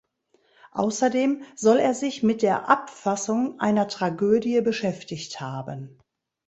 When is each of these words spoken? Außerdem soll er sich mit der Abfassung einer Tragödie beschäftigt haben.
Außerdem 0.71 1.43
soll 1.55 1.77
er 1.77 1.93
sich 1.93 2.23
mit 2.23 2.41
der 2.41 2.67
Abfassung 2.69 3.59
einer 3.59 3.87
Tragödie 3.87 4.61
beschäftigt 4.61 5.39
haben. 5.39 5.99